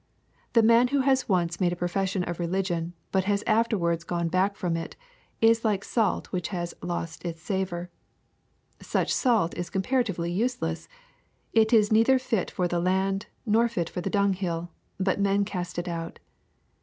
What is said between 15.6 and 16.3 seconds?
it out."